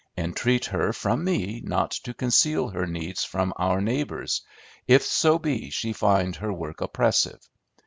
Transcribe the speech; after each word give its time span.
Entreat 0.17 0.65
her 0.65 0.91
from 0.91 1.23
me 1.23 1.61
not 1.63 1.91
to 1.91 2.11
conceal 2.11 2.69
her 2.69 2.87
needs 2.87 3.23
from 3.23 3.53
our 3.57 3.79
neighbors, 3.79 4.41
if 4.87 5.03
so 5.03 5.37
be 5.37 5.69
she 5.69 5.93
find 5.93 6.35
her 6.37 6.51
work 6.51 6.81
oppressive. 6.81 7.47